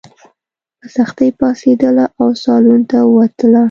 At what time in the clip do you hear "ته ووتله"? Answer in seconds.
2.89-3.59